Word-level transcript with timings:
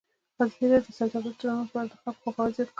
ازادي 0.41 0.65
راډیو 0.71 0.85
د 0.93 0.97
سوداګریز 0.99 1.35
تړونونه 1.39 1.65
په 1.71 1.75
اړه 1.79 1.87
د 1.91 1.93
خلکو 2.01 2.19
پوهاوی 2.21 2.53
زیات 2.55 2.65
کړی. 2.65 2.67